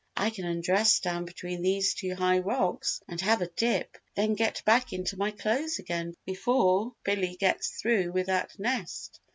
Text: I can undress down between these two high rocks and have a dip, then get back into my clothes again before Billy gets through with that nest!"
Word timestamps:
I 0.17 0.31
can 0.31 0.45
undress 0.45 0.99
down 0.99 1.25
between 1.25 1.61
these 1.61 1.93
two 1.93 2.15
high 2.15 2.39
rocks 2.39 3.03
and 3.07 3.21
have 3.21 3.39
a 3.43 3.49
dip, 3.49 3.99
then 4.15 4.33
get 4.33 4.63
back 4.65 4.93
into 4.93 5.15
my 5.15 5.29
clothes 5.29 5.77
again 5.77 6.15
before 6.25 6.95
Billy 7.03 7.35
gets 7.35 7.67
through 7.79 8.11
with 8.11 8.25
that 8.25 8.57
nest!" 8.57 9.19